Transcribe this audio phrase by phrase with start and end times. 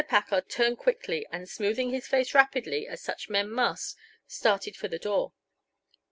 [0.07, 4.97] Packard turned quickly, and, smoothing his face rapidly, as such men must, started for the
[4.97, 5.31] door.